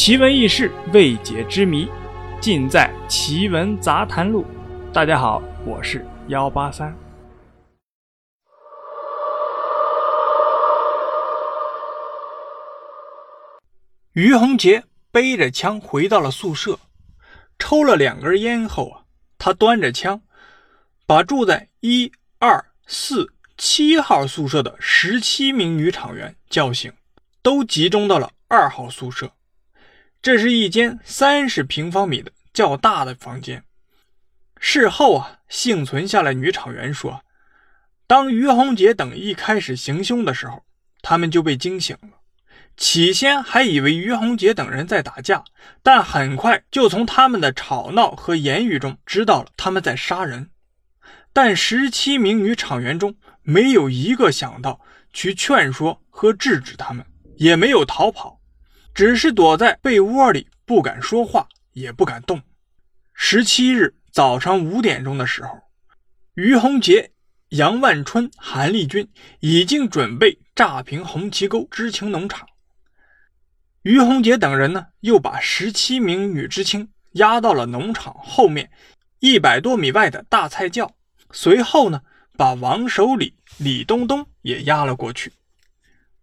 [0.00, 1.88] 奇闻异事、未解之谜，
[2.40, 4.44] 尽在《奇闻杂谈录》。
[4.92, 6.96] 大家好，我是幺八三。
[14.12, 16.78] 于洪杰背着枪回到了宿舍，
[17.58, 19.02] 抽了两根烟后啊，
[19.36, 20.22] 他端着枪，
[21.08, 26.92] 把住在一二四七号宿舍的十七名女厂员叫醒，
[27.42, 29.32] 都集中到了二号宿舍。
[30.20, 33.62] 这是一间三十平方米的较大的房间。
[34.58, 37.22] 事后啊，幸存下来女厂员说，
[38.06, 40.64] 当于洪杰等一开始行凶的时候，
[41.00, 42.08] 他们就被惊醒了。
[42.76, 45.44] 起先还以为于洪杰等人在打架，
[45.82, 50.50] 但很快就从他们的吵闹和言语中知道了他们在杀人。
[51.32, 54.80] 但十七名女厂员中没有一个想到
[55.12, 57.04] 去劝说和制止他们，
[57.36, 58.37] 也没有逃跑，
[58.94, 62.42] 只是躲在被窝里不敢说话，也不敢动。
[63.12, 65.50] 十七日早上五点钟的时候，
[66.34, 67.10] 于洪杰、
[67.50, 69.08] 杨万春、韩立军
[69.40, 72.46] 已经准备炸平红旗沟知青农场。
[73.82, 78.70] 于洪杰等人呢，又把十七名女知青押到了农场后面
[79.20, 80.92] 一百多米外的大菜窖，
[81.30, 82.02] 随后呢，
[82.36, 85.32] 把王守礼、李东东也押了过去，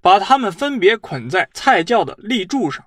[0.00, 2.84] 把他们分别捆在菜窖的立柱上。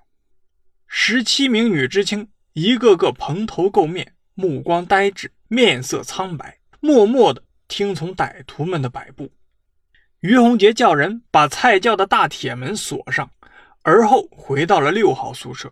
[0.86, 9.30] 十七名女知青一个个蓬头垢面，目光呆滞，面色苍白，默默地听从歹徒们的摆布。
[10.20, 13.30] 于洪杰叫人把菜窖的大铁门锁上。
[13.86, 15.70] 而后回到了六号宿舍，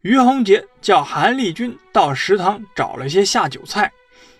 [0.00, 3.92] 于洪杰叫韩立军到食堂找了些下酒菜，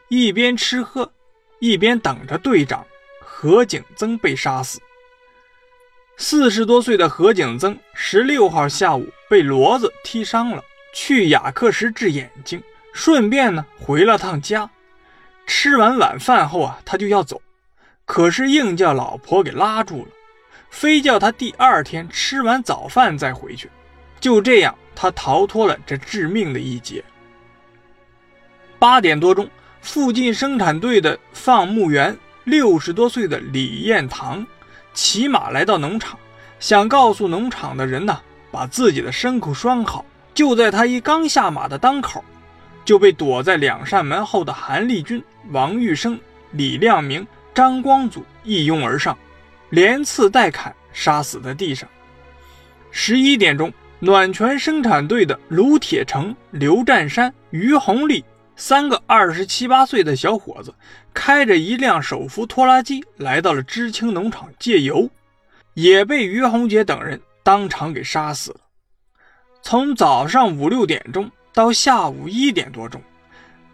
[0.08, 1.12] 一边吃喝，
[1.60, 2.84] 一边等着队长
[3.20, 4.80] 何景增被杀死。
[6.22, 10.62] 四十多岁的何景增，十六号下午被骡子踢伤了，
[10.94, 12.62] 去雅克什治眼睛，
[12.94, 14.70] 顺便呢回了趟家。
[15.48, 17.42] 吃完晚饭后啊，他就要走，
[18.04, 20.08] 可是硬叫老婆给拉住了。
[20.70, 23.68] 非叫他第二天吃完早饭再回去，
[24.20, 27.04] 就这样，他逃脱了这致命的一劫。
[28.78, 29.50] 八点多钟，
[29.80, 34.46] 附近生产队的放牧员六十多岁的李彦堂
[34.94, 36.18] 骑马来到农场，
[36.60, 38.20] 想告诉农场的人呢，
[38.50, 40.04] 把自己的牲口拴好。
[40.34, 42.24] 就在他一刚下马的当口，
[42.84, 46.18] 就被躲在两扇门后的韩立军、王玉生、
[46.52, 49.16] 李亮明、张光祖一拥而上。
[49.70, 51.88] 连刺带砍，杀死在地上。
[52.90, 58.24] 十一点钟，暖泉生产队的卢铁成、刘占山、于红利
[58.56, 60.74] 三个二十七八岁的小伙子，
[61.12, 65.08] 开着一辆手扶拖拉机来到了知青农场借油，
[65.74, 68.60] 也被于洪杰等人当场给杀死了。
[69.62, 73.00] 从早上五六点钟到下午一点多钟，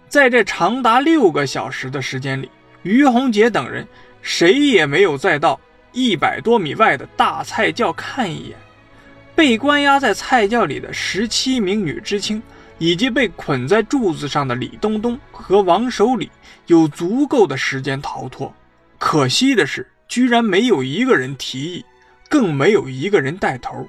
[0.08, 2.50] 在这长达六个小时的时间里，
[2.82, 3.86] 于洪杰等人
[4.22, 5.60] 谁也没有再到。
[5.90, 8.56] 一百多米外的大菜窖看一眼，
[9.34, 12.40] 被关押在菜窖里的十七名女知青，
[12.78, 16.30] 以及被捆在柱子上的李东东和王守礼，
[16.66, 18.52] 有足够的时间逃脱。
[18.98, 21.84] 可惜的是，居然没有一个人提议，
[22.28, 23.88] 更没有一个人带头。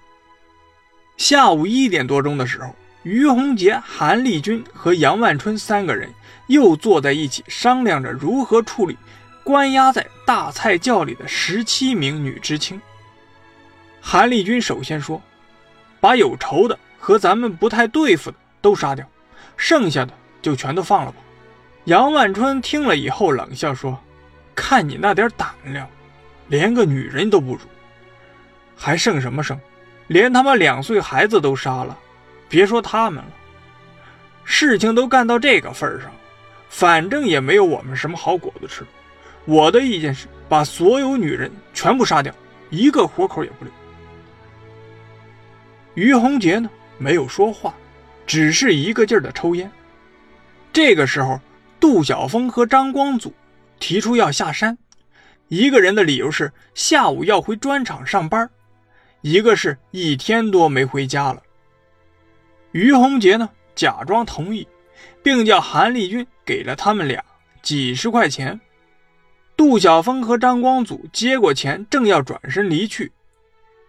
[1.17, 6.09] 下午一点多钟的时候，于洪杰、韩立军和杨万春三个人
[6.47, 8.97] 又坐在一起商量着如何处理。
[9.41, 12.79] 关押在大菜窖里的十七名女知青，
[13.99, 15.19] 韩立军首先说
[15.99, 19.05] ：“把有仇的和咱们不太对付的都杀掉，
[19.57, 21.17] 剩下的就全都放了吧。”
[21.85, 23.97] 杨万春听了以后冷笑说
[24.55, 25.87] ：“看你那点胆量，
[26.47, 27.61] 连个女人都不如，
[28.75, 29.59] 还剩什么剩？
[30.07, 31.97] 连他妈两岁孩子都杀了，
[32.47, 33.31] 别说他们了。
[34.43, 36.11] 事情都干到这个份上，
[36.69, 38.85] 反正也没有我们什么好果子吃。”
[39.45, 42.31] 我的意见是，把所有女人全部杀掉，
[42.69, 43.73] 一个活口也不留。
[45.95, 46.69] 于洪杰呢，
[46.99, 47.73] 没有说话，
[48.29, 49.71] 只是一个劲儿的抽烟。
[50.71, 51.41] 这个时候，
[51.79, 53.33] 杜晓峰和张光祖
[53.79, 54.77] 提出要下山，
[55.47, 58.47] 一个人的理由是下午要回砖厂上班，
[59.21, 61.41] 一个是一天多没回家了。
[62.71, 64.67] 于洪杰呢，假装同意，
[65.23, 67.23] 并叫韩立军给了他们俩
[67.63, 68.61] 几十块钱。
[69.57, 73.11] 杜晓峰和张光祖接过钱，正要转身离去，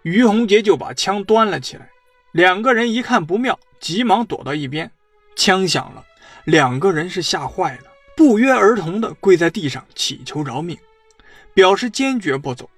[0.00, 1.90] 于洪杰就把枪端了起来。
[2.32, 4.90] 两个人一看不妙，急忙躲到一边。
[5.34, 6.04] 枪响了，
[6.44, 7.84] 两个人是吓坏了，
[8.14, 10.78] 不约而同地跪在地上祈求饶命，
[11.54, 12.68] 表示坚决不走，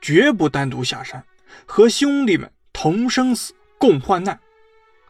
[0.00, 1.24] 绝不单独下山，
[1.64, 4.38] 和兄弟们同生死、共患难。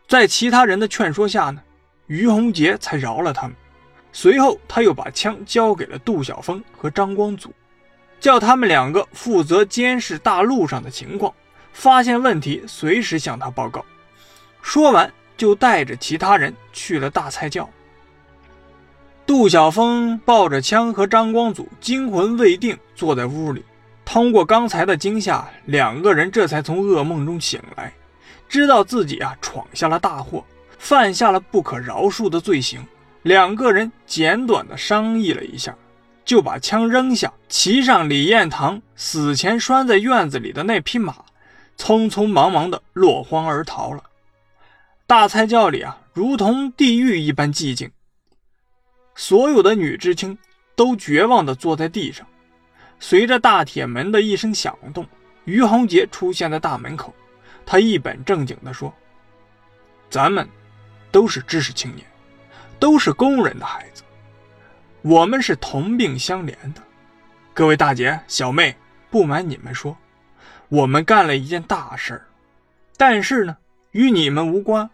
[0.07, 1.61] 在其他人的劝说下呢，
[2.07, 3.57] 于洪杰才饶了他们。
[4.13, 7.53] 随后，他又把枪交给了杜晓峰和张光祖，
[8.21, 11.35] 叫他们两个负责监视大路上的情况，
[11.73, 13.85] 发现问题随时向他报告。
[14.63, 17.69] 说完，就带着其他人去了大菜窖。
[19.27, 23.65] 杜晓峰抱着枪和张光祖惊魂未定，坐在屋里。
[24.05, 27.91] 通过刚才的惊吓，两个人这才从噩梦中醒来，
[28.49, 30.45] 知道自己啊闯下了大祸，
[30.79, 32.87] 犯下了不可饶恕的罪行。
[33.23, 35.75] 两个人简短的商议了一下，
[36.23, 41.15] 就把枪扔下，骑上李彦堂死前拴在院子里的那匹马，
[41.79, 44.05] 匆匆忙忙的落荒而逃了。
[45.15, 47.89] 大菜窖里啊，如同地狱一般寂静，
[49.15, 50.37] 所有的女知青
[50.75, 52.27] 都绝望的坐在地上。
[52.99, 55.07] 随着大铁门的一声响动，
[55.45, 57.15] 于洪杰出现在大门口，
[57.65, 58.93] 他一本正经地说
[60.11, 60.49] ：“咱们
[61.13, 62.05] 都是知识青年。”
[62.81, 64.03] 都是工人的孩子，
[65.03, 66.83] 我们是同病相怜的。
[67.55, 68.75] 各位大姐、小妹，
[69.13, 69.97] 不瞒你们说，
[70.69, 72.27] 我们干了一件大事儿，
[72.97, 73.57] 但是呢，
[73.93, 74.91] 与你们无关。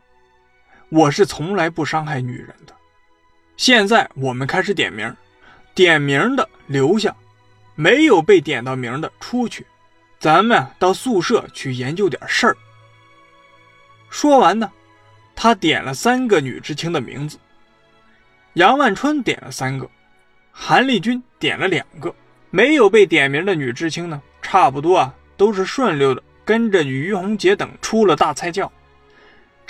[0.90, 2.74] 我是从来不伤害女人的。
[3.56, 5.14] 现在我们开始点名，
[5.72, 7.14] 点名的留下，
[7.76, 9.64] 没有被点到名的出去。
[10.18, 12.56] 咱们到宿舍去研究点事儿。
[14.10, 14.70] 说完呢，
[15.36, 17.38] 他点了三个女知青的名字。
[18.54, 19.88] 杨万春点了三个，
[20.50, 22.12] 韩立军点了两个，
[22.50, 28.70] 没有被点名的女知青呢，差不多啊都是顺溜的跟着于洪杰等出了大菜窖，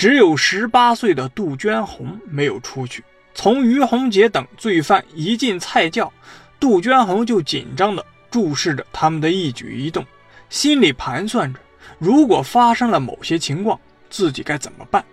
[0.01, 3.05] 只有十八岁的杜鹃红没有出去。
[3.35, 6.11] 从于洪杰等罪犯一进菜窖，
[6.59, 10.03] 杜鹃红就紧张的注视着他们的一举一动，
[10.49, 11.61] 心里盘算着，
[11.99, 15.05] 如果发生了某些情况，自己该怎么办，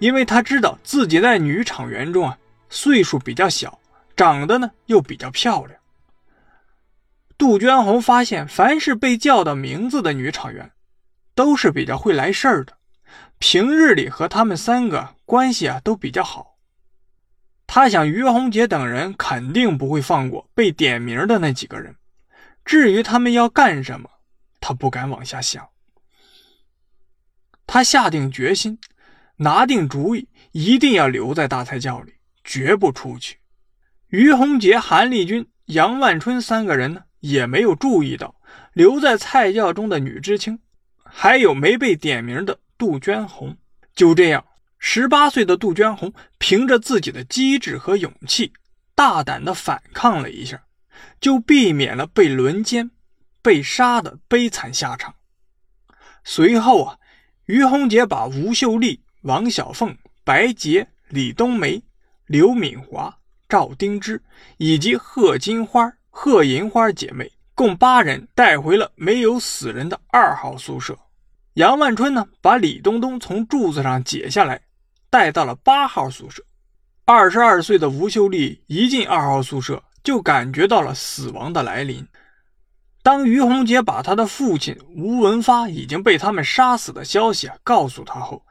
[0.00, 2.36] 因为他知道自己在女厂员中啊。
[2.68, 3.78] 岁数比较小，
[4.14, 5.80] 长得呢又比较漂亮。
[7.38, 10.70] 杜鹃红发现，凡是被叫到名字的女厂员，
[11.34, 12.74] 都是比较会来事儿的。
[13.46, 16.56] 平日里和他们三个关系啊都比较好。
[17.66, 21.94] 他想，于洪杰等人肯定不会放过被点名的那几个人。
[22.64, 24.08] 至于他们要干什么，
[24.60, 25.68] 他不敢往下想。
[27.66, 28.78] 他下定决心，
[29.36, 32.14] 拿定主意，一定要留在大菜窖里。
[32.44, 33.40] 绝不出去。
[34.08, 38.36] 于洪杰、韩立军、杨万春三个人呢，也没有注意到
[38.72, 40.58] 留在菜窖中的女知青，
[41.04, 43.56] 还有没被点名的杜鹃红。
[43.94, 44.44] 就这样，
[44.78, 48.52] 十八岁的杜鹃红凭着自己的机智和勇气，
[48.94, 50.62] 大胆的反抗了一下，
[51.18, 52.90] 就避免了被轮奸、
[53.40, 55.14] 被杀的悲惨下场。
[56.24, 56.98] 随后啊，
[57.46, 61.82] 于洪杰把吴秀丽、王小凤、白洁、李冬梅。
[62.26, 64.22] 刘敏华、赵丁芝
[64.58, 70.98] 以及贺金花、贺银花姐妹共八人带回了没有死人的二号宿舍。
[71.54, 74.60] 杨万春呢，把李东东从柱子上解下来，
[75.08, 76.42] 带到了八号宿舍。
[77.04, 82.04] 二十二岁的吴秀丽一进二号宿舍，就感觉到了死亡的来临。
[83.04, 88.44] 当于洪杰把他的父亲吴文发已经被他们杀死的消息啊告诉他后，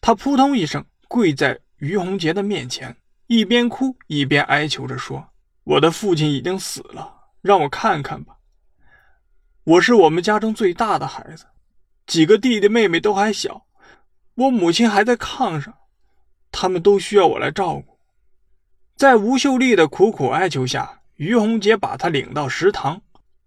[0.00, 2.96] 他扑通一声跪在于洪杰的面前。
[3.28, 5.28] 一边哭一边哀求着说
[5.64, 8.36] ：“我的父亲已经死了，让我看看吧。
[9.64, 11.46] 我是我们家中最大的孩子，
[12.12, 13.64] 几个弟弟妹妹都还小，
[14.34, 15.72] 我母亲还在炕上，
[16.50, 17.98] 他们都需要我来照顾。”
[18.98, 23.00] 在吴秀丽的苦苦哀求下，于洪杰把她领到食堂。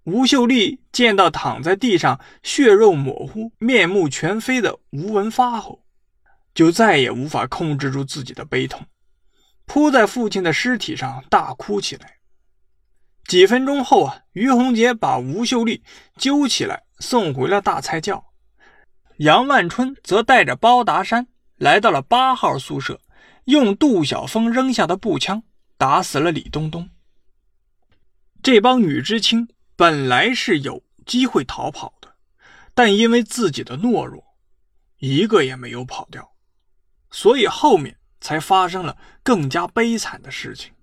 [0.06, 5.86] 吴秀丽见到躺在地上血肉模糊、面目全非的吴文发后，
[6.56, 8.84] 就再也无法控制住自己的悲痛。
[9.66, 12.16] 扑在父亲的尸体上大哭起来。
[13.28, 15.84] 几分钟后啊，于洪杰把吴秀丽
[16.18, 18.26] 揪起来送回了大菜窖。
[19.18, 23.00] 杨万春则带着包达山来到了八号宿舍，
[23.46, 25.44] 用杜晓峰扔下的步枪
[25.78, 26.90] 打死了李东东。
[28.44, 32.16] 这帮女知青本来是有机会逃跑的，
[32.74, 34.24] 但因为自己的懦弱，
[35.00, 36.34] 一个也没有跑掉，
[37.12, 37.98] 所以后面。
[38.22, 40.74] 才发生了更加悲惨的事情。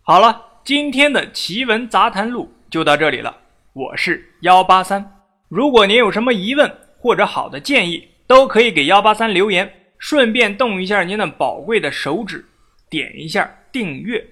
[0.00, 3.38] 好了，今天的奇闻杂谈录就到这里了。
[3.74, 5.15] 我是幺八三，
[5.48, 12.44] 如果您有什么疑问或者好的建议，都可以给幺八三留言，顺便动一下您的宝贵的手指，
[12.90, 14.26] 点一下订阅。